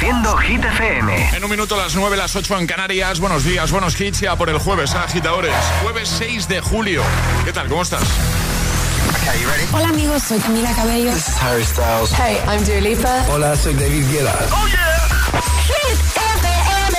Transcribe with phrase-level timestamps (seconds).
[0.00, 1.36] Reproduciendo Hit FM.
[1.36, 3.20] En un minuto, las 9, las 8 en Canarias.
[3.20, 5.52] Buenos días, buenos hits ya por el jueves, agitadores.
[5.82, 7.02] Jueves 6 de julio.
[7.44, 7.68] ¿Qué tal?
[7.68, 8.02] ¿Cómo estás?
[9.72, 11.12] Hola amigos, soy Camila Cabello.
[11.12, 12.12] This is Harry Styles.
[12.12, 13.26] Hey, I'm Dua Lipa.
[13.28, 14.34] Hola, soy David Guetta.
[14.52, 15.42] ¡Oh, yeah!
[15.66, 16.98] Hit FM.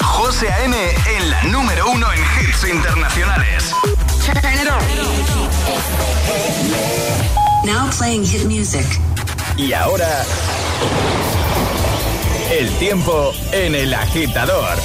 [0.00, 0.76] José A.M.
[1.16, 3.74] en la número uno en hits internacionales.
[7.64, 8.86] Now playing hit music.
[9.56, 10.24] Y ahora...
[12.50, 14.76] El tiempo en el agitador.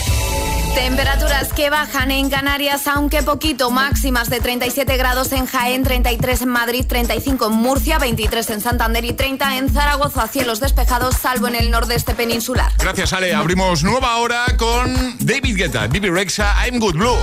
[0.76, 6.50] Temperaturas que bajan en Canarias, aunque poquito, máximas de 37 grados en Jaén, 33 en
[6.50, 11.56] Madrid, 35 en Murcia, 23 en Santander y 30 en Zaragoza, cielos despejados, salvo en
[11.56, 12.72] el nordeste peninsular.
[12.78, 13.34] Gracias, Ale.
[13.34, 17.18] Abrimos nueva hora con David Guetta, Bibi Rexa, I'm Good Blue.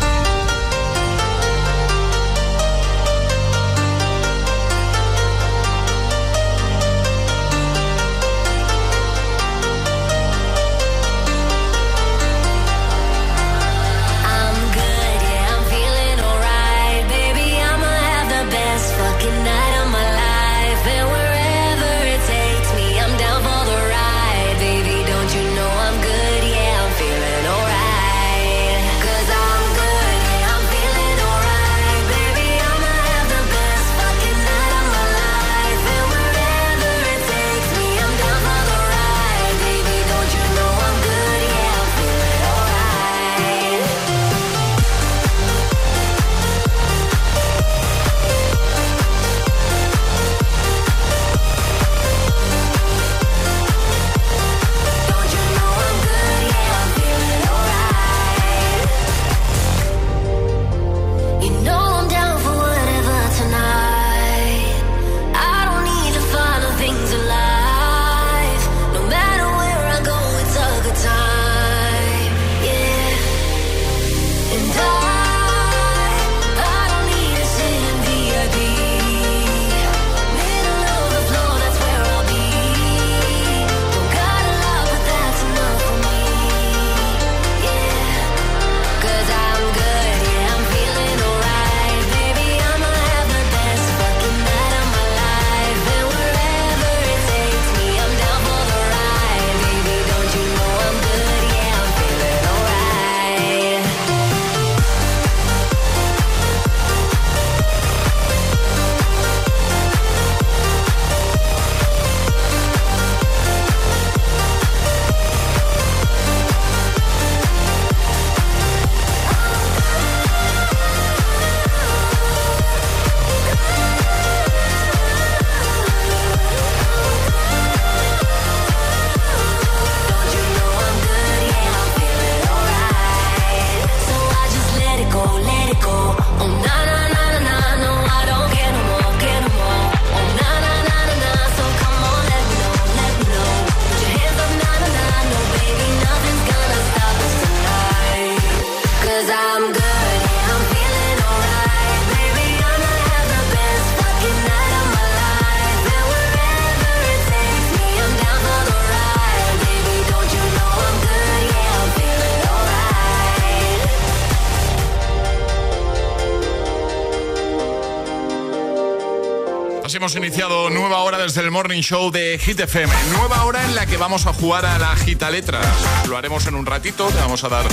[170.16, 172.92] Hemos iniciado nueva hora desde el Morning Show de Hit FM.
[173.16, 175.66] Nueva hora en la que vamos a jugar a la gita letras.
[176.06, 177.06] Lo haremos en un ratito.
[177.06, 177.64] Te vamos a dar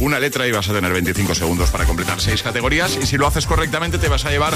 [0.00, 2.96] una letra y vas a tener 25 segundos para completar seis categorías.
[2.96, 4.54] Y si lo haces correctamente, te vas a llevar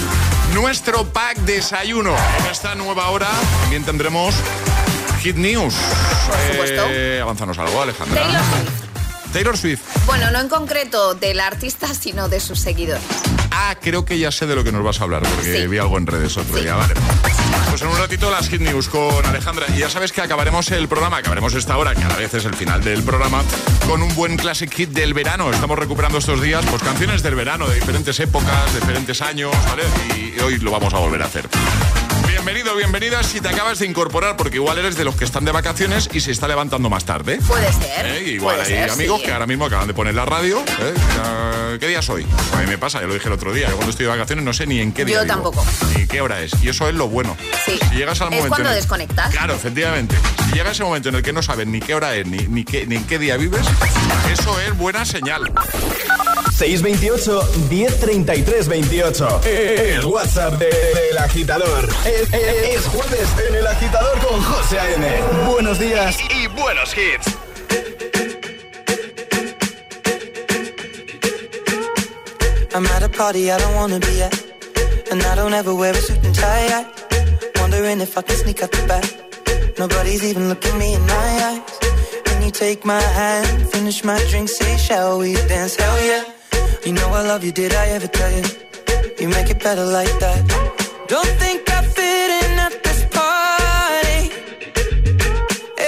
[0.55, 2.15] nuestro pack desayuno.
[2.41, 3.29] En esta nueva hora
[3.63, 4.35] también tendremos
[5.23, 5.75] Hit News.
[5.75, 6.87] Por supuesto.
[6.89, 8.23] Eh, avanzanos algo, Alejandra.
[8.23, 9.33] Taylor Swift.
[9.33, 10.07] Taylor Swift.
[10.07, 13.05] Bueno, no en concreto del artista, sino de sus seguidores.
[13.59, 15.97] Ah, creo que ya sé de lo que nos vas a hablar, porque vi algo
[15.97, 16.93] en redes otro día, vale.
[17.71, 19.65] Pues en un ratito las Hit News con Alejandra.
[19.75, 22.45] Y ya sabes que acabaremos el programa, acabaremos esta hora, que a la vez es
[22.45, 23.43] el final del programa,
[23.87, 25.51] con un buen classic hit del verano.
[25.51, 29.85] Estamos recuperando estos días, pues canciones del verano, de diferentes épocas, diferentes años, ¿vale?
[30.15, 31.49] Y hoy lo vamos a volver a hacer.
[32.47, 35.51] Bienvenido, bienvenida si te acabas de incorporar, porque igual eres de los que están de
[35.51, 37.41] vacaciones y se está levantando más tarde.
[37.45, 38.07] Puede ser.
[38.07, 38.23] ¿Eh?
[38.35, 40.61] Igual hay amigos que ahora mismo acaban de poner la radio.
[40.61, 40.95] ¿eh?
[41.81, 42.25] ¿Qué día es hoy?
[42.55, 43.67] A mí me pasa, ya lo dije el otro día.
[43.69, 45.23] Yo cuando estoy de vacaciones no sé ni en qué día.
[45.23, 45.67] Yo tampoco.
[45.97, 46.53] Ni qué hora es.
[46.63, 47.37] Y eso es lo bueno.
[47.65, 47.81] Sí.
[47.91, 48.49] Si llegas al es momento.
[48.51, 49.33] cuando desconectas.
[49.33, 50.15] Claro, efectivamente.
[50.45, 52.63] Si llega ese momento en el que no sabes ni qué hora es, ni, ni,
[52.63, 53.67] qué, ni en qué día vives,
[54.33, 55.53] eso es buena señal.
[56.53, 59.41] 628 1033 28.
[59.45, 61.89] El WhatsApp del agitador.
[62.05, 65.07] Es, es, jueves en el agitador con José A.M.
[65.51, 67.37] Buenos días y buenos hits.
[72.75, 74.35] I'm at a party I don't wanna be at.
[75.11, 76.69] And I don't ever wear a suit and tie.
[76.69, 79.79] I wondering if I can sneak out the back.
[79.79, 81.79] Nobody's even looking me in my eyes.
[82.25, 85.77] Can you take my hand, finish my drink, say, shall we dance?
[85.77, 86.36] Hell yeah.
[86.87, 88.45] You know I love you, did I ever tell you?
[89.19, 90.41] You make it better like that.
[91.09, 94.21] Don't think I fit in at this party.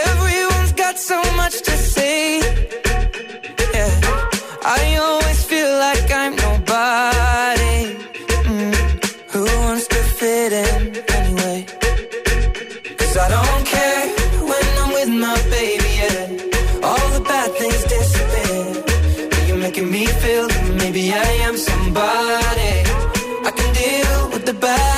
[0.07, 2.41] Everyone's got so much to say.
[3.77, 3.93] Yeah,
[4.65, 7.79] I always feel like I'm nobody.
[8.51, 8.75] Mm.
[9.35, 11.59] Who wants to fit in anyway?
[12.99, 14.03] Cause I don't care
[14.51, 16.87] when I'm with my baby, yeah.
[16.89, 19.47] All the bad things disappear.
[19.47, 20.58] You're making me feel
[20.91, 22.73] maybe I am somebody.
[23.49, 24.98] I can deal with the bad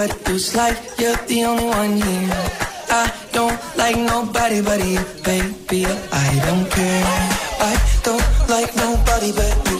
[0.00, 0.30] But.
[0.30, 2.30] It's like you're the only one here.
[2.88, 5.84] I don't like nobody but you, baby.
[5.86, 7.04] I don't care.
[7.70, 9.79] I don't like nobody but you.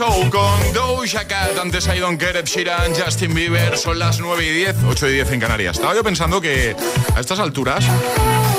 [0.00, 4.76] Con Doja Cat, antes I Don't Care, Sheeran, Justin Bieber, son las 9 y 10,
[4.88, 5.76] 8 y 10 en Canarias.
[5.76, 6.74] Estaba yo pensando que
[7.14, 7.84] a estas alturas,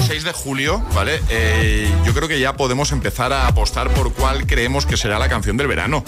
[0.05, 1.19] 6 de julio, ¿vale?
[1.29, 5.29] Eh, yo creo que ya podemos empezar a apostar por cuál creemos que será la
[5.29, 6.03] canción del verano.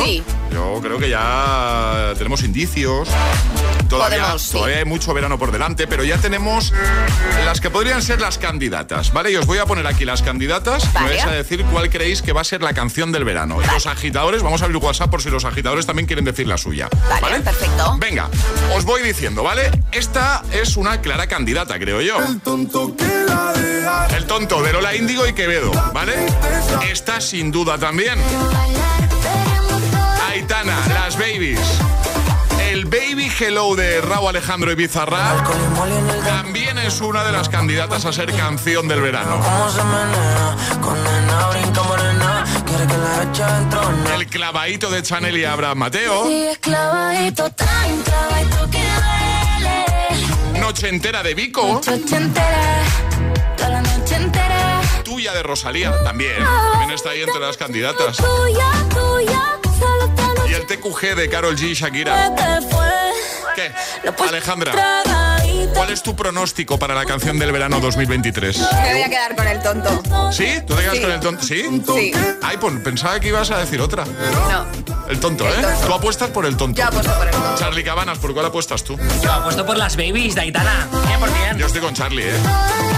[0.00, 0.22] Sí.
[0.52, 3.08] Yo creo que ya tenemos indicios.
[3.88, 6.72] Todavía, todavía hay mucho verano por delante, pero ya tenemos
[7.44, 9.30] las que podrían ser las candidatas, ¿vale?
[9.30, 12.32] Y os voy a poner aquí las candidatas y vais a decir cuál creéis que
[12.32, 13.58] va a ser la canción del verano.
[13.62, 16.56] Y los agitadores, vamos a abrir WhatsApp por si los agitadores también quieren decir la
[16.56, 16.88] suya.
[17.20, 17.96] Vale, perfecto.
[17.98, 18.30] Venga,
[18.74, 19.70] os voy diciendo, ¿vale?
[19.92, 22.18] Esta es una clara candidata, creo yo.
[22.18, 26.14] El tonto que la El tonto de Lola Índigo y Quevedo, ¿vale?
[26.90, 28.18] Esta sin duda también.
[30.52, 31.58] Aitana, las babies.
[32.70, 35.42] El Baby Hello de Raúl Alejandro y Bizarra
[36.26, 39.40] también es una de las candidatas a ser canción del verano.
[44.14, 46.28] El clavadito de Chanel y Abraham Mateo.
[50.60, 51.80] Noche entera de Vico.
[55.02, 56.44] Tuya de Rosalía también.
[56.72, 58.18] También está ahí entre las candidatas.
[60.82, 62.30] TQG de Carol G Shakira.
[63.54, 63.70] ¿Qué?
[64.28, 64.72] Alejandra,
[65.82, 68.56] ¿cuál es tu pronóstico para la canción del verano 2023?
[68.84, 70.00] Me voy a quedar con el tonto.
[70.30, 70.46] ¿Sí?
[70.64, 71.02] ¿Tú te quedas Sí.
[71.02, 71.42] con el tonto?
[71.42, 71.82] ¿Sí?
[71.84, 72.12] Sí.
[72.40, 74.04] Ay, pues pensaba que ibas a decir otra.
[74.04, 74.64] No,
[75.08, 75.62] El tonto, El ¿eh?
[75.62, 75.86] tonto.
[75.88, 76.78] Tú apuestas por el tonto.
[76.80, 77.54] yo apuesto por el tonto.
[77.58, 78.96] Charlie Cabanas, ¿por cuál apuestas tú?
[79.24, 80.86] Yo apuesto por las babies de Aitana.
[80.92, 81.58] 100%.
[81.58, 82.36] Yo estoy con Charlie, ¿eh?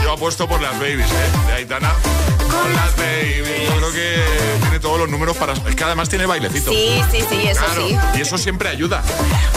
[0.03, 1.47] Yo apuesto por las babies, ¿eh?
[1.47, 1.91] De Aitana.
[2.39, 3.65] Con las babies.
[3.67, 4.23] Yo creo que
[4.61, 5.55] tiene todos los números para...
[5.55, 6.71] Es que además tiene bailecito.
[6.71, 7.97] Sí, sí, sí, eso Claro, sí.
[8.17, 9.03] y eso siempre ayuda.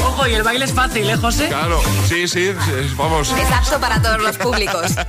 [0.06, 1.50] Ojo, y el baile es fácil, ¿eh, José?
[1.50, 3.17] Claro, sí, sí, sí, vamos.
[3.22, 4.92] Es apto para todos los públicos.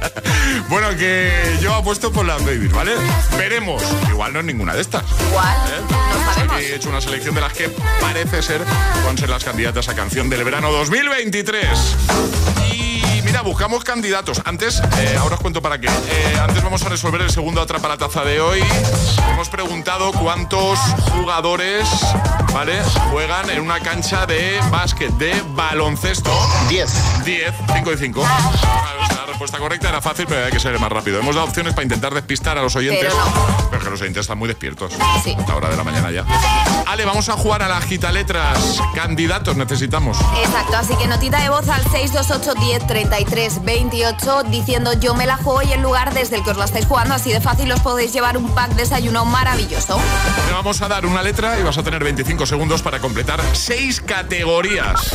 [0.68, 2.92] Bueno, que yo apuesto por las babies, ¿vale?
[3.36, 3.82] Veremos.
[4.08, 5.02] Igual no es ninguna de estas.
[5.30, 6.44] Igual, ¿eh?
[6.46, 8.62] no he hecho una selección de las que parece ser
[9.04, 11.68] van ser las candidatas a canción del verano 2023.
[13.28, 14.40] Mira, buscamos candidatos.
[14.46, 15.86] Antes, eh, ahora os cuento para qué.
[15.86, 18.62] Eh, antes vamos a resolver el segundo atrapa la taza de hoy.
[19.30, 20.78] Hemos preguntado cuántos
[21.12, 21.86] jugadores,
[22.54, 22.82] ¿vale?
[23.10, 26.32] Juegan en una cancha de básquet, de baloncesto.
[26.70, 27.24] 10.
[27.26, 28.24] 10, 5 y 5.
[29.38, 31.20] La respuesta correcta era fácil, pero hay que ser más rápido.
[31.20, 33.14] Hemos dado opciones para intentar despistar a los oyentes.
[33.14, 33.70] Pero no.
[33.70, 34.92] Pero que los oyentes están muy despiertos.
[35.22, 35.36] Sí.
[35.38, 36.24] A la hora de la mañana ya.
[36.88, 38.82] Ale, vamos a jugar a la gita letras.
[38.96, 40.18] Candidatos necesitamos.
[40.44, 45.36] Exacto, así que notita de voz al 628 10 33 28 diciendo yo me la
[45.36, 47.78] juego y el lugar desde el que os la estáis jugando, así de fácil os
[47.78, 50.00] podéis llevar un pack desayuno maravilloso.
[50.48, 54.00] Te vamos a dar una letra y vas a tener 25 segundos para completar seis
[54.00, 55.14] categorías.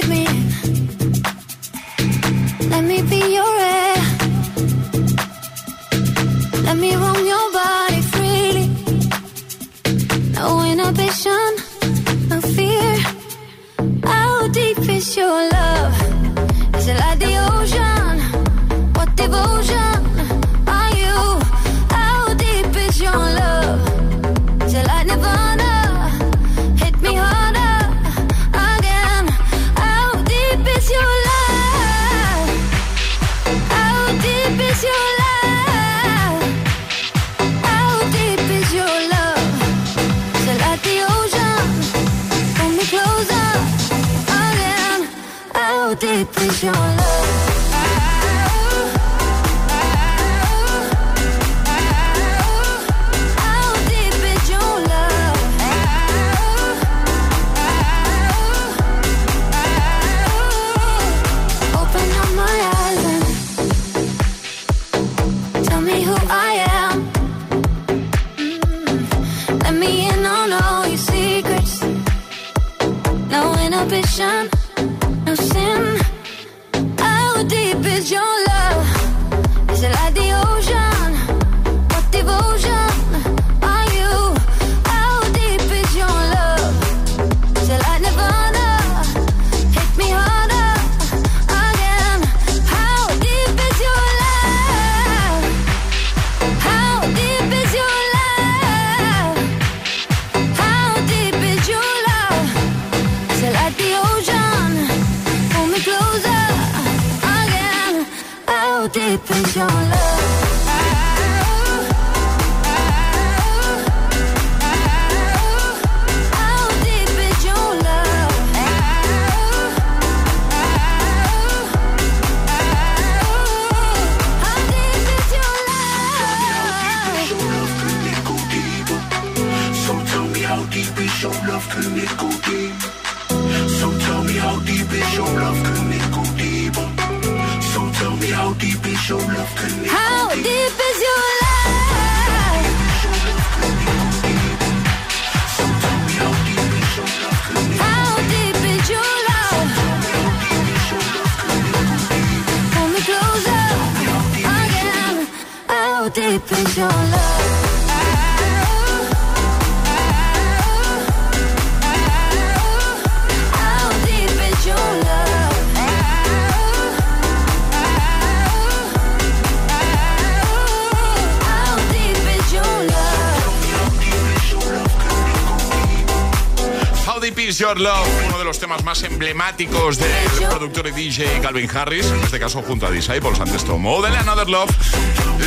[178.79, 183.65] más emblemáticos del productor y DJ Calvin Harris, en este caso junto a Disciples, antes
[183.65, 184.71] tomó de Another Love,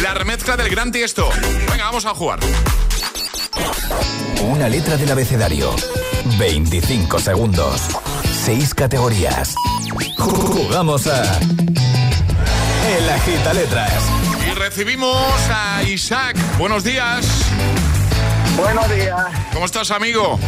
[0.02, 1.28] la remezcla del gran tiesto.
[1.70, 2.38] Venga, vamos a jugar.
[4.42, 5.74] Una letra del abecedario,
[6.38, 7.80] 25 segundos,
[8.44, 9.54] 6 categorías.
[10.18, 11.22] Jugamos a
[12.96, 14.02] El Agita Letras.
[14.46, 15.16] Y recibimos
[15.50, 16.36] a Isaac.
[16.58, 17.26] Buenos días.
[18.56, 19.26] Buenos días.
[19.52, 20.38] ¿Cómo estás, amigo?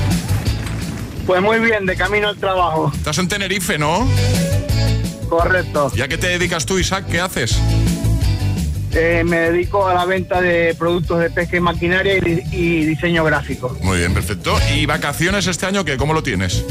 [1.27, 2.93] Pues muy bien, de camino al trabajo.
[2.95, 4.09] Estás en Tenerife, ¿no?
[5.29, 5.91] Correcto.
[5.97, 7.05] ¿Ya qué te dedicas tú, Isaac?
[7.11, 7.59] ¿Qué haces?
[8.93, 12.85] Eh, me dedico a la venta de productos de pesca y maquinaria y, di- y
[12.87, 13.77] diseño gráfico.
[13.83, 14.57] Muy bien, perfecto.
[14.75, 15.97] ¿Y vacaciones este año qué?
[15.97, 16.65] ¿Cómo lo tienes?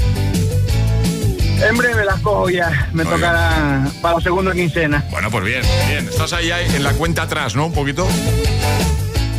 [1.61, 5.05] En breve las cojo ya, me Muy tocará para la segunda quincena.
[5.11, 6.07] Bueno, pues bien, bien.
[6.07, 7.67] Estás ahí, ahí en la cuenta atrás, ¿no?
[7.67, 8.07] Un poquito.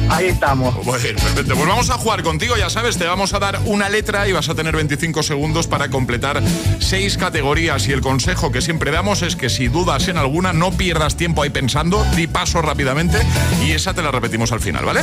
[0.08, 0.74] Ahí estamos.
[0.84, 1.54] Bueno, perfecto.
[1.54, 4.48] Pues vamos a jugar contigo, ya sabes, te vamos a dar una letra y vas
[4.48, 6.42] a tener 25 segundos para completar
[6.78, 7.86] seis categorías.
[7.88, 11.42] Y el consejo que siempre damos es que si dudas en alguna, no pierdas tiempo
[11.42, 13.18] ahí pensando, di paso rápidamente
[13.64, 15.00] y esa te la repetimos al final, ¿vale?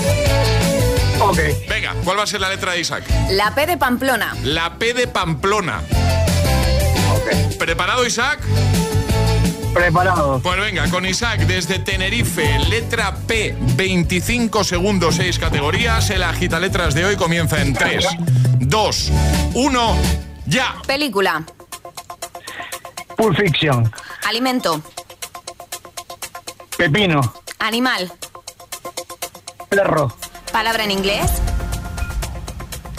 [1.20, 1.40] Ok.
[1.70, 3.04] Venga, ¿cuál va a ser la letra de Isaac?
[3.30, 4.36] La P de Pamplona.
[4.44, 5.82] La P de Pamplona.
[7.58, 8.40] ¿Preparado, Isaac?
[9.74, 10.40] Preparado.
[10.40, 16.10] Pues venga, con Isaac desde Tenerife, letra P, 25 segundos, 6 categorías.
[16.12, 18.06] El agita letras de hoy comienza en 3,
[18.60, 19.12] 2,
[19.56, 19.98] 1,
[20.46, 20.76] ya.
[20.86, 21.44] Película.
[23.18, 23.92] Pulp Fiction.
[24.28, 24.82] Alimento.
[26.78, 27.34] Pepino.
[27.60, 28.12] Animal.
[29.70, 30.16] Perro.
[30.52, 31.32] Palabra en inglés.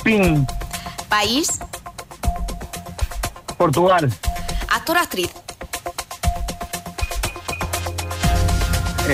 [0.03, 0.47] Pin.
[1.09, 1.61] País.
[3.57, 4.13] Portugal.
[4.71, 5.44] Actor, actriz.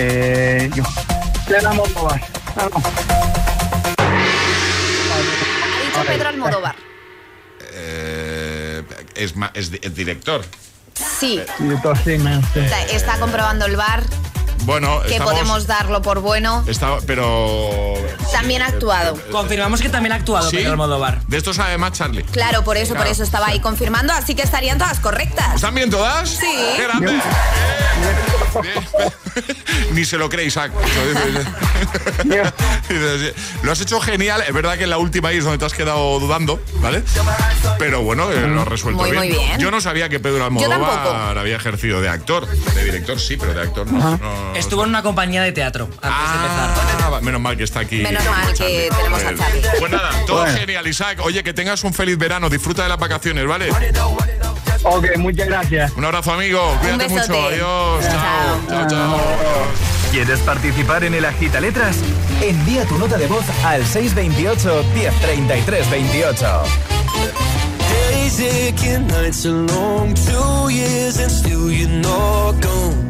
[0.02, 0.82] Eh, yo.
[1.68, 2.20] Almodóvar.
[2.56, 2.82] Ah, no.
[5.58, 6.74] Ha dicho Pedro Almodóvar.
[7.74, 8.82] Eh,
[9.14, 10.42] es, ma- es di- es director.
[11.18, 11.38] Sí.
[11.58, 12.60] Director, sí, me- sí.
[12.60, 14.02] Está, está comprobando el bar,
[14.62, 15.32] Bueno, que estamos...
[15.32, 16.64] podemos darlo por bueno.
[16.66, 17.94] está- pero...
[18.32, 19.18] También ha actuado.
[19.30, 20.56] Confirmamos que también ha actuado ¿Sí?
[20.56, 21.20] Pedro Almodóvar.
[21.26, 22.22] De esto sabe más Charlie.
[22.24, 25.54] Claro, por eso, por eso estaba ahí confirmando, así que estarían todas correctas.
[25.56, 26.28] ¿Están bien todas?
[26.28, 26.46] Sí.
[26.76, 27.12] ¡Qué grande!
[29.92, 30.72] Ni se lo cree Isaac.
[33.62, 34.42] Lo has hecho genial.
[34.46, 37.02] Es verdad que en la última ahí es donde te has quedado dudando, ¿vale?
[37.78, 39.22] Pero bueno, eh, lo has resuelto Muy, bien.
[39.22, 39.58] muy bien.
[39.60, 40.44] Yo no sabía que Pedro.
[40.44, 42.46] Almodóvar había ejercido de actor.
[42.48, 44.16] De director sí, pero de actor no.
[44.16, 46.70] no- Estuvo en una compañía de teatro antes de empezar.
[47.12, 47.98] Ah, menos mal que está aquí.
[48.02, 49.62] Menos mal que tenemos a Charlie.
[49.78, 50.58] Pues nada, todo Bueno.
[50.58, 51.18] genial, Isaac.
[51.22, 52.48] Oye, que tengas un feliz verano.
[52.48, 53.70] Disfruta de las vacaciones, ¿vale?
[54.82, 55.92] Ok, muchas gracias.
[55.96, 56.76] Un abrazo, amigo.
[56.80, 57.32] Cuídate besote.
[57.32, 57.46] mucho.
[57.48, 58.04] Adiós.
[58.04, 58.60] Chao.
[58.68, 59.20] Chao, chao.
[60.10, 61.96] ¿Quieres participar en el Agita Letras?
[62.42, 66.62] Envía tu nota de voz al 628 1033 28.
[68.10, 73.09] Days aching, nights are long, two years and still you're not gone.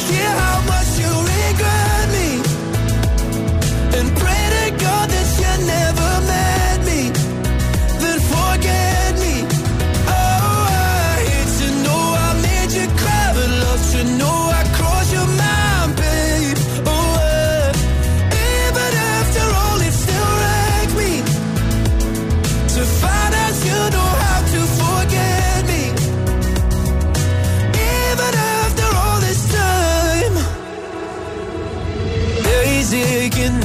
[0.00, 0.87] Rather hear how much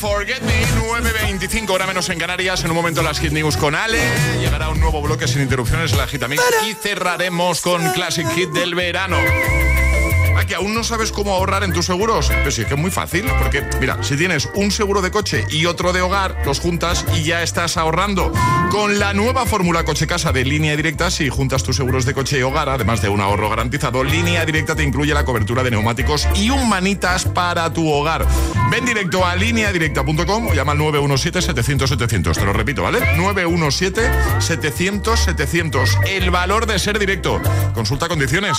[0.00, 2.64] Forget Me, 9.25, hora menos en Canarias.
[2.64, 4.00] En un momento las Hit News con Ale.
[4.40, 9.18] Llegará un nuevo bloque sin interrupciones la Gitamix y cerraremos con Classic Hit del verano.
[10.60, 12.30] ¿A que aún no sabes cómo ahorrar en tus seguros?
[12.42, 15.64] Pues sí, que es muy fácil, porque mira, si tienes un seguro de coche y
[15.64, 18.30] otro de hogar, los juntas y ya estás ahorrando.
[18.70, 22.42] Con la nueva fórmula coche-casa de línea directa, si juntas tus seguros de coche y
[22.42, 26.50] hogar, además de un ahorro garantizado, línea directa te incluye la cobertura de neumáticos y
[26.50, 28.26] un manitas para tu hogar.
[28.70, 32.34] Ven directo a lineadirecta.com o llama al 917-700-700.
[32.34, 33.00] Te lo repito, ¿vale?
[33.16, 36.06] 917-700-700.
[36.06, 37.40] El valor de ser directo.
[37.72, 38.58] Consulta condiciones.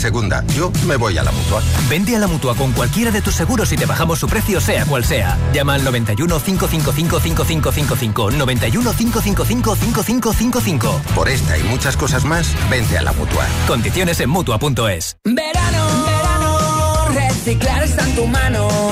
[0.01, 1.61] segunda, yo me voy a la mutua.
[1.87, 4.85] Vente a la mutua con cualquiera de tus seguros y te bajamos su precio, sea
[4.85, 5.37] cual sea.
[5.53, 8.31] Llama al 91 555 5555.
[8.31, 11.01] 91 555 5555.
[11.15, 13.45] Por esta y muchas cosas más, vente a la mutua.
[13.67, 15.17] Condiciones en mutua.es.
[15.23, 18.90] Verano, verano, reciclar está en tu mano.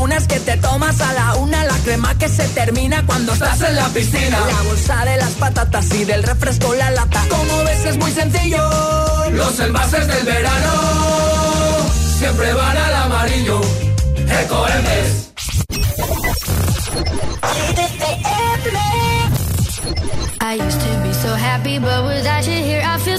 [0.00, 3.76] Aceitunas que te tomas a la una, la crema que se termina cuando estás en
[3.76, 4.38] la piscina.
[4.46, 7.22] La bolsa de las patatas y del refresco la lata.
[7.28, 8.62] Como ves es muy sencillo.
[9.32, 10.72] Los envases del verano
[12.18, 13.60] siempre van al amarillo.
[14.42, 15.30] Ecoembes.
[20.42, 23.18] I used to be so happy, but without you here, I feel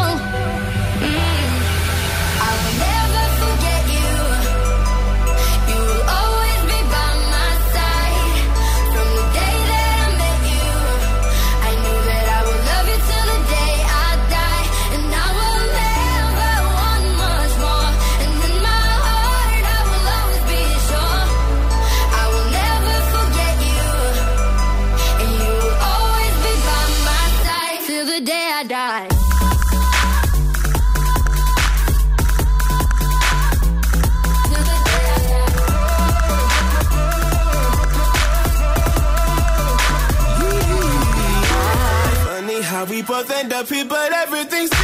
[43.01, 44.80] deeper than the people, everything's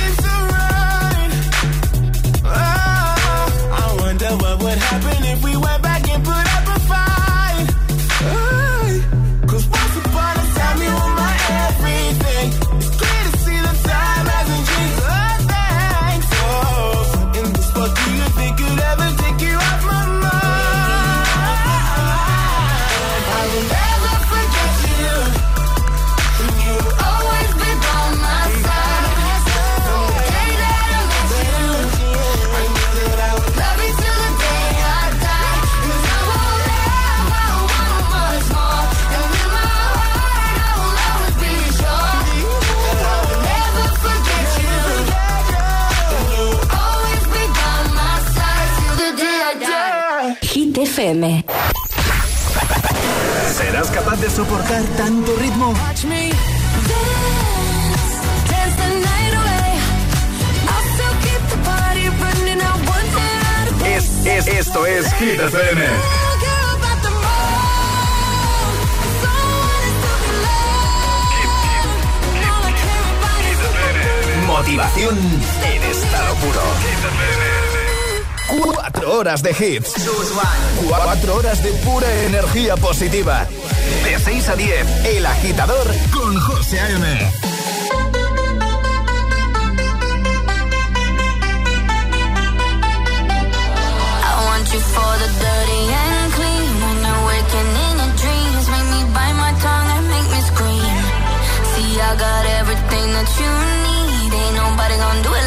[53.68, 55.74] ¿Serás capaz de soportar tanto ritmo?
[63.86, 65.86] Es, es, esto es Hit FM.
[74.48, 75.18] Motivación
[75.66, 77.67] en estado puro.
[78.48, 79.94] Cuatro horas de hits.
[80.88, 83.46] Cuatro horas de pura energía positiva.
[84.04, 87.32] De 6 a 10, El Agitador con José A.M.
[94.68, 96.72] You for the dirty and clean.
[96.84, 100.98] When you're waking in your dreams, make me bite my tongue and make me scream.
[101.72, 103.52] See, I got everything that you
[103.88, 104.30] need.
[104.36, 105.47] Ain't nobody gonna do it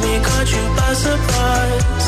[0.00, 2.01] Me, caught you by surprise.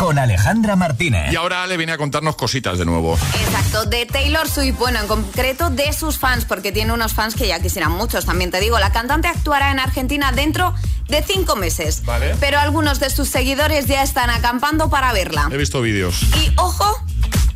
[0.00, 1.30] Con Alejandra Martínez.
[1.30, 3.18] Y ahora Ale viene a contarnos cositas de nuevo.
[3.38, 7.46] Exacto, de Taylor Swift, bueno, en concreto de sus fans, porque tiene unos fans que
[7.46, 8.78] ya quisieran muchos, también te digo.
[8.78, 10.74] La cantante actuará en Argentina dentro
[11.08, 12.02] de cinco meses.
[12.06, 12.34] Vale.
[12.40, 15.50] Pero algunos de sus seguidores ya están acampando para verla.
[15.52, 16.22] He visto vídeos.
[16.22, 17.04] Y ojo,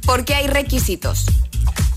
[0.05, 1.25] porque hay requisitos.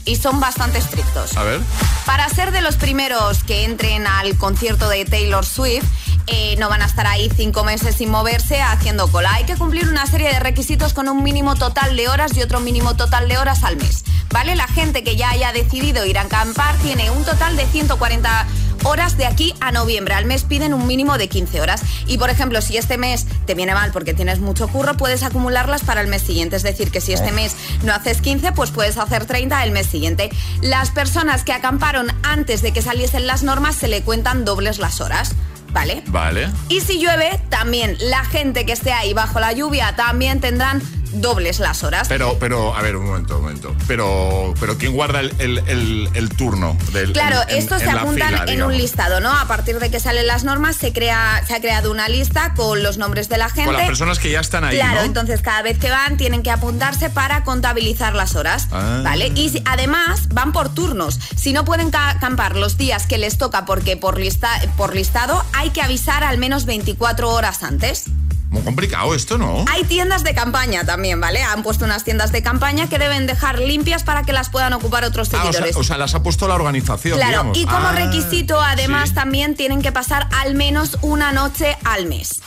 [0.05, 1.35] Y son bastante estrictos.
[1.35, 1.59] A ver.
[2.05, 5.83] Para ser de los primeros que entren al concierto de Taylor Swift,
[6.28, 9.34] eh, no van a estar ahí cinco meses sin moverse haciendo cola.
[9.34, 12.59] Hay que cumplir una serie de requisitos con un mínimo total de horas y otro
[12.59, 14.03] mínimo total de horas al mes.
[14.32, 14.57] ¿Vale?
[14.57, 18.45] La gente que ya haya decidido ir a acampar tiene un total de 140
[18.84, 20.15] horas de aquí a noviembre.
[20.15, 21.82] Al mes piden un mínimo de 15 horas.
[22.07, 25.84] Y por ejemplo, si este mes te viene mal porque tienes mucho curro, puedes acumularlas
[25.84, 26.57] para el mes siguiente.
[26.57, 29.88] Es decir, que si este mes no haces 15, pues puedes hacer 30 el mes
[29.88, 30.30] siguiente.
[30.61, 34.99] Las personas que acamparon antes de que saliesen las normas se le cuentan dobles las
[34.99, 35.36] horas.
[35.78, 36.01] ¿Vale?
[36.07, 36.49] Vale.
[36.69, 40.82] Y si llueve, también la gente que esté ahí bajo la lluvia también tendrán
[41.13, 42.07] dobles las horas.
[42.07, 43.75] Pero, pero, a ver, un momento, un momento.
[43.87, 46.77] Pero, pero ¿quién guarda el, el- el- el turno?
[46.93, 48.73] Del, Claro, en- en- estos se en apuntan fila, en digamos?
[48.73, 49.31] un listado, ¿no?
[49.31, 52.83] A partir de que salen las normas se crea, se ha creado una lista con
[52.83, 53.65] los nombres de la gente.
[53.65, 55.05] Con las personas que ya están ahí, Claro, ¿no?
[55.05, 59.01] entonces cada vez que van tienen que apuntarse para contabilizar las horas, Ah.
[59.03, 59.31] ¿vale?
[59.35, 61.19] Y si- además van por turnos.
[61.35, 65.43] Si no pueden ca- acampar los días que les toca porque por, lista, por listado
[65.53, 68.05] hay que avisar al menos 24 horas antes.
[68.49, 69.65] Muy complicado esto, ¿no?
[69.71, 71.43] Hay tiendas de campaña también, ¿vale?
[71.43, 75.03] Han puesto unas tiendas de campaña que deben dejar limpias para que las puedan ocupar
[75.03, 75.75] otros Ah, o sea, seguidores.
[75.75, 77.57] o sea, las ha puesto la organización, Claro, digamos.
[77.57, 79.15] y como Ah, requisito, además, sí.
[79.15, 82.39] también tienen que pasar al menos una noche al mes.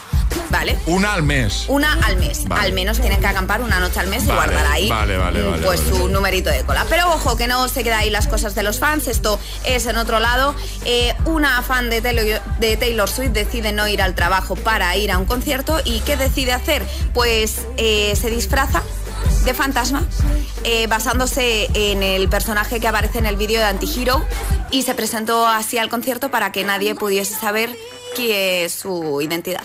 [0.49, 0.79] ¿Vale?
[0.87, 1.65] Una al mes.
[1.69, 2.45] Una al mes.
[2.47, 2.63] Vale.
[2.63, 5.63] Al menos tienen que acampar una noche al mes y guardar ahí vale, vale, vale,
[5.65, 6.87] pues su numerito de cola.
[6.89, 9.09] Pero ojo, que no se queda ahí las cosas de los fans.
[9.09, 10.55] Esto es en otro lado.
[10.85, 15.11] Eh, una fan de Taylor, de Taylor Swift decide no ir al trabajo para ir
[15.11, 15.81] a un concierto.
[15.85, 16.87] ¿Y qué decide hacer?
[17.13, 18.83] Pues eh, se disfraza
[19.45, 20.05] de fantasma
[20.65, 24.25] eh, basándose en el personaje que aparece en el vídeo de Antihero
[24.71, 27.77] y se presentó así al concierto para que nadie pudiese saber
[28.17, 29.63] qué es su identidad.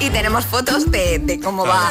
[0.00, 1.90] Y tenemos fotos de, de cómo va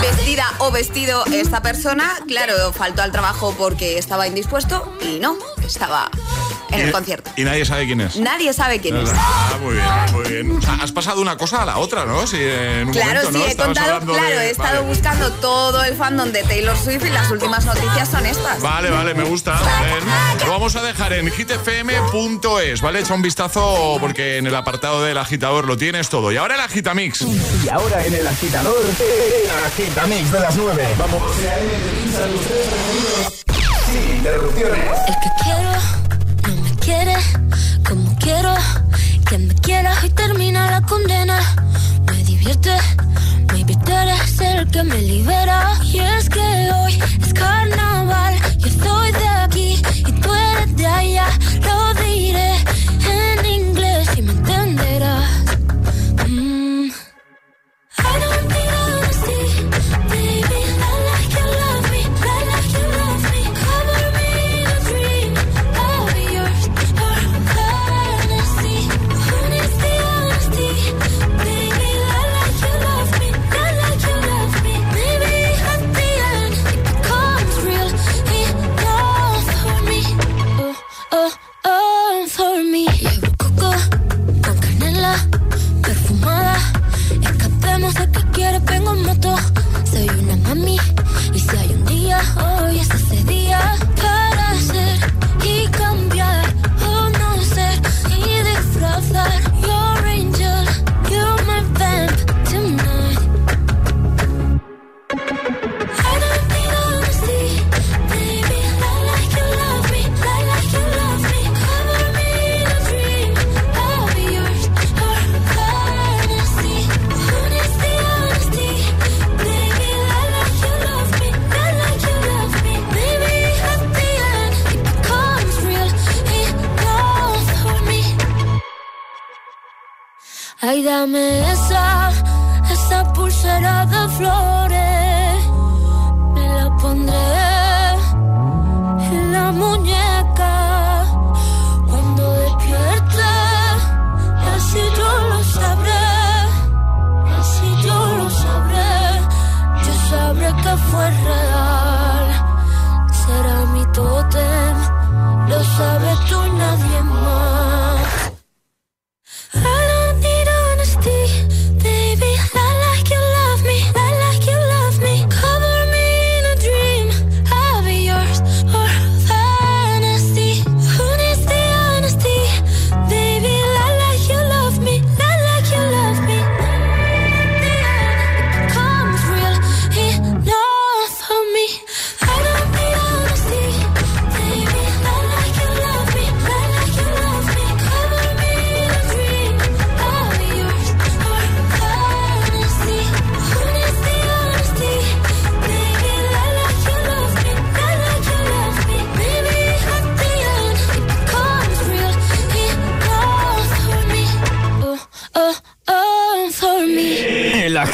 [0.00, 2.12] vestida o vestido esta persona.
[2.26, 6.10] Claro, faltó al trabajo porque estaba indispuesto y no, estaba
[6.70, 7.30] en el concierto.
[7.36, 8.16] Y nadie sabe quién es.
[8.16, 9.10] Nadie sabe quién es.
[9.14, 10.58] Ah, muy bien, muy bien.
[10.58, 12.26] O sea, has pasado una cosa a la otra, ¿no?
[12.26, 13.44] Sí, en un Claro, momento, sí, ¿no?
[13.44, 14.88] he Estabas contado, claro, de- he estado vale.
[14.88, 18.60] buscando todo el fandom de Taylor Swift y las últimas noticias son estas.
[18.60, 19.60] Vale, vale, me gusta.
[20.44, 23.00] Lo vamos a dejar en hitfm.es, ¿vale?
[23.00, 26.30] Echa un vistazo porque en el apartado del agitador lo tienes todo.
[26.30, 27.22] Y ahora el agitamix.
[27.22, 30.86] Y ahora en el agitador, el agitamix de las 9.
[30.98, 31.22] Vamos.
[33.86, 34.84] Sin interrupciones.
[35.08, 35.72] El que quiero
[36.46, 37.16] no me quiere
[37.88, 38.54] como quiero.
[39.30, 41.40] Que me quiera y termina la condena.
[42.06, 42.76] Me divierte,
[43.50, 45.72] maybe tú eres el que me libera.
[45.84, 48.34] Y es que hoy es carnaval.
[48.58, 51.28] Yo soy de aquí y tú eres de allá.
[51.62, 51.93] Lo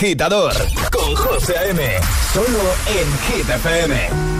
[0.00, 0.54] agitador
[0.90, 2.00] con José M.
[2.32, 4.39] Solo en GTFM.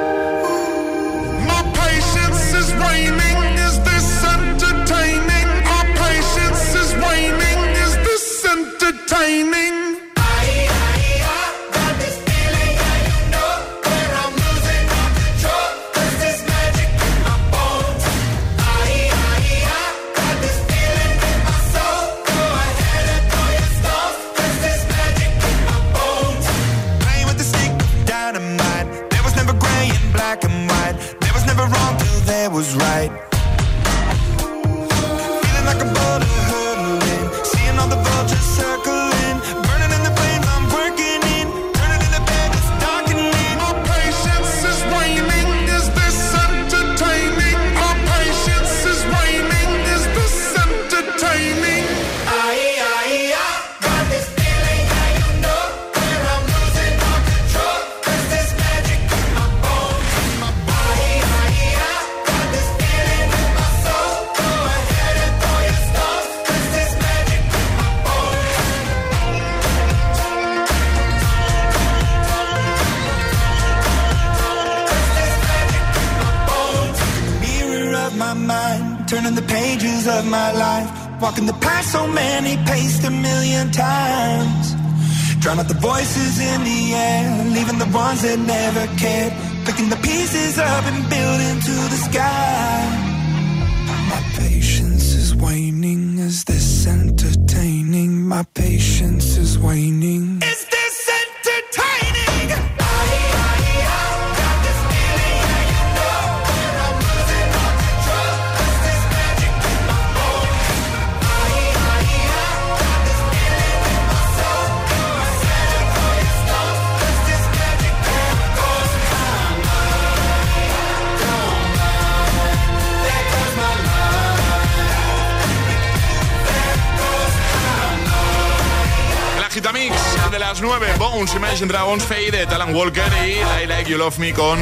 [131.21, 134.59] 9, Bones, Imagine Dragons, Fade de Talan Walker y I Like You Love Me con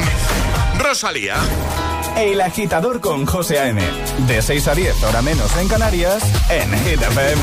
[0.78, 1.36] Rosalía.
[2.16, 3.80] El agitador con José A.M.
[4.26, 7.42] De 6 a 10, hora menos en Canarias, en Hit FM.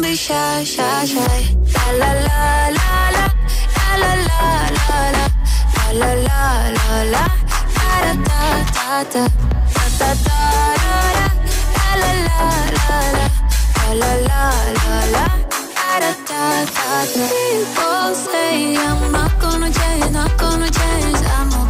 [0.00, 1.04] Don't be shy, shy.
[1.74, 3.26] La la la la la.
[3.84, 4.50] La la la
[4.88, 5.00] la
[7.12, 7.24] la.
[17.12, 21.20] People say I'm not gonna change, not gonna change.
[21.36, 21.69] I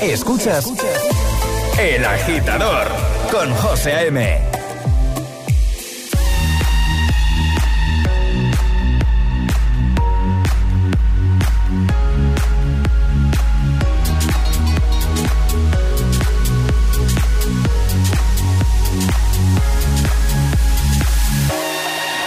[0.00, 0.66] Escuchas
[1.78, 2.88] El Agitador
[3.30, 4.40] con José A.M.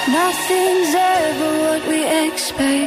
[0.10, 2.87] Nothing's ever what we expect,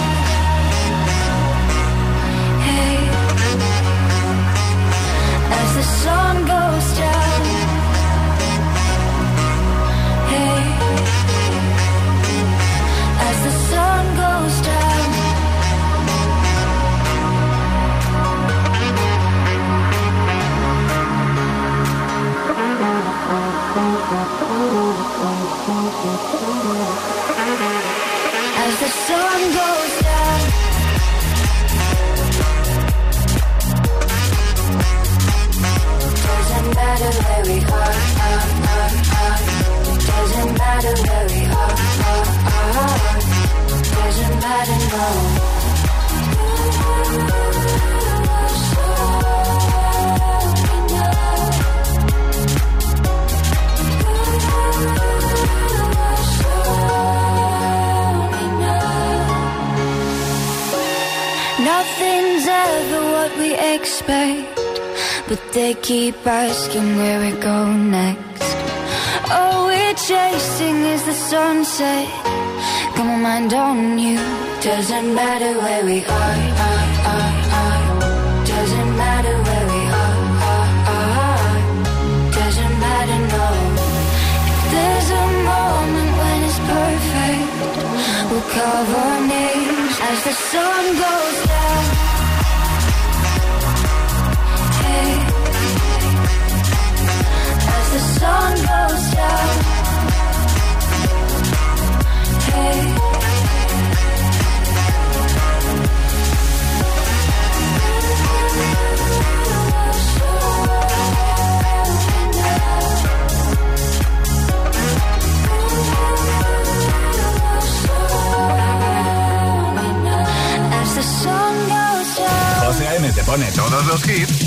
[122.71, 124.45] José te pone todos los hits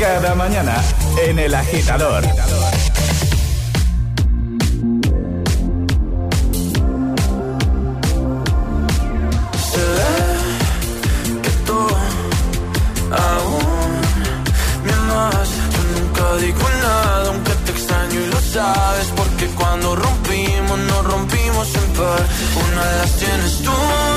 [0.00, 0.82] cada mañana
[1.24, 2.24] en El Agitador.
[11.42, 11.78] Que tú
[13.12, 13.92] aún
[14.84, 15.48] me amas.
[15.70, 19.06] Yo nunca digo nada, aunque te extraño y lo sabes.
[19.14, 22.26] Porque cuando rompimos, nos rompimos en par.
[22.72, 24.15] Una las tienes tú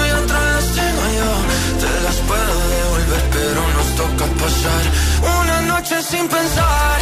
[4.66, 6.98] una noche sin pensar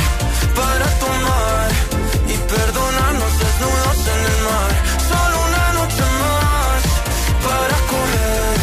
[0.56, 1.70] para tomar
[2.28, 4.72] y perdonarnos desnudos en el mar.
[5.10, 6.82] Solo una noche más
[7.48, 8.56] para coger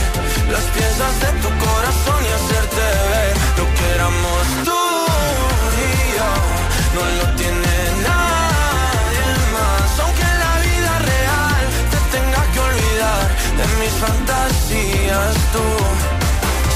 [0.53, 4.83] las piezas de tu corazón y hacerte ver lo que éramos tú
[5.83, 6.31] y yo.
[6.95, 7.75] No lo tiene
[8.09, 13.27] nadie más, aunque en la vida real te tenga que olvidar
[13.59, 15.35] de mis fantasías.
[15.53, 15.67] Tú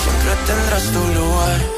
[0.02, 1.77] siempre tendrás tu lugar.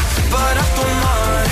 [0.31, 1.43] para tomar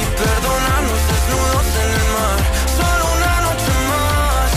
[0.00, 2.38] y perdonarnos desnudos en el mar.
[2.78, 4.50] Solo una noche más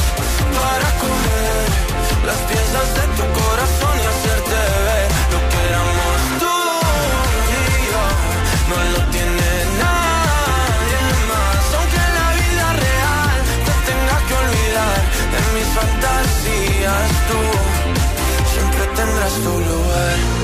[0.57, 1.65] para comer
[2.29, 6.55] las piezas de tu corazón y hacerte ver lo que éramos tú
[7.59, 8.05] y yo.
[8.71, 9.49] No lo tiene
[9.83, 11.01] nadie
[11.31, 13.37] más, aunque la vida real
[13.67, 14.99] te tenga que olvidar
[15.33, 17.07] de mis fantasías.
[17.29, 17.39] Tú
[18.53, 20.36] siempre tendrás tu lugar.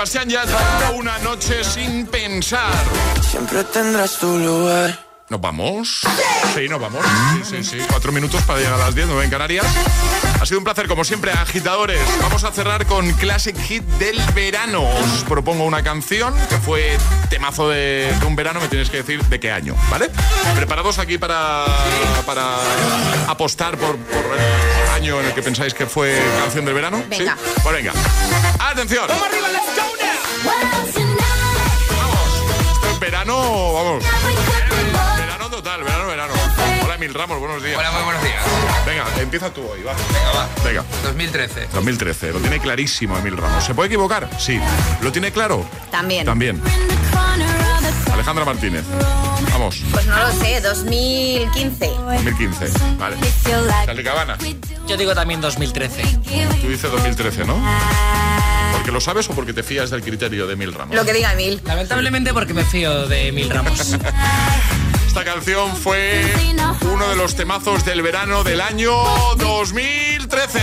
[0.00, 2.72] Sebastián Yatra, una noche sin pensar.
[3.20, 4.98] Siempre tendrás tu lugar.
[5.28, 6.00] ¿Nos vamos?
[6.54, 7.04] Sí, nos vamos.
[7.44, 7.78] Sí, sí, sí.
[7.86, 9.66] Cuatro minutos para llegar a las 10, nueve en Canarias.
[10.40, 12.00] Ha sido un placer, como siempre, agitadores.
[12.22, 14.82] Vamos a cerrar con Classic Hit del verano.
[14.82, 16.96] Os propongo una canción que fue
[17.28, 18.58] temazo de, de un verano.
[18.58, 20.10] Me tienes que decir de qué año, ¿vale?
[20.56, 21.66] Preparados aquí para,
[22.24, 22.56] para
[23.28, 27.04] apostar por, por el año en el que pensáis que fue canción del verano.
[27.08, 27.36] Venga.
[27.36, 27.52] ¿Sí?
[27.62, 27.92] Pues venga.
[28.58, 29.04] Atención.
[29.04, 29.59] Esto es
[33.24, 34.04] verano, vamos.
[35.18, 36.32] Verano total, verano, verano.
[36.84, 37.78] Hola, Emil Ramos, buenos días.
[37.78, 38.42] Hola, muy buenos días.
[38.86, 39.92] Venga, empieza tú hoy, va.
[39.94, 40.48] Venga, va.
[40.64, 40.84] Venga.
[41.02, 41.68] 2013.
[41.72, 43.64] 2013, lo tiene clarísimo Emil Ramos.
[43.64, 44.28] ¿Se puede equivocar?
[44.38, 44.58] Sí.
[45.02, 45.66] ¿Lo tiene claro?
[45.90, 46.24] También.
[46.24, 46.62] También.
[48.12, 48.84] Alejandra Martínez.
[49.52, 51.86] Vamos, Pues no lo sé, 2015.
[51.88, 52.66] 2015.
[52.98, 53.16] Vale.
[53.84, 54.38] Charlie Cabana.
[54.86, 56.02] Yo digo también 2013.
[56.60, 57.60] Tú dices 2013, ¿no?
[58.80, 60.96] ¿Porque lo sabes o porque te fías del criterio de Mil Ramos?
[60.96, 61.60] Lo que diga Mil.
[61.66, 63.78] Lamentablemente porque me fío de Mil Ramos.
[65.06, 66.24] Esta canción fue
[66.90, 68.94] uno de los temazos del verano del año
[69.36, 70.60] 2013.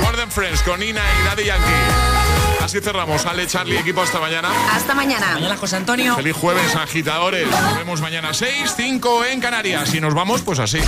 [0.00, 2.62] Modern Friends con Ina y Daddy Yankee.
[2.62, 3.26] Así cerramos.
[3.26, 4.52] Ale, Charlie, equipo, hasta mañana.
[4.72, 5.32] Hasta mañana.
[5.34, 6.14] Mañana, José Antonio.
[6.14, 7.50] Feliz jueves, agitadores.
[7.50, 9.88] Nos vemos mañana 6, 5 en Canarias.
[9.88, 10.78] Si nos vamos, pues así.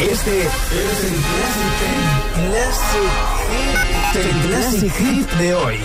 [0.00, 0.48] Este, este
[4.12, 5.78] Teclase Hit de hoy.